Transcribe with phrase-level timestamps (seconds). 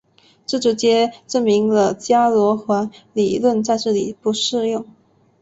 [0.47, 4.83] 这直接证明了伽罗华理论在这里不适用。